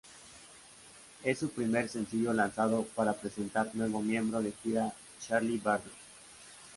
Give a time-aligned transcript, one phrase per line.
[1.23, 5.93] Es su primer sencillo lanzado para presentar nuevo miembro de gira Charlie Barnes.